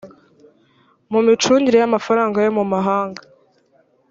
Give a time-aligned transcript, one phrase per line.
[1.11, 3.21] mu micungire y amafaranga yo mu mahanga